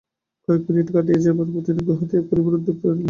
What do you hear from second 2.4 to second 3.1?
উদ্যোগ করিলেন।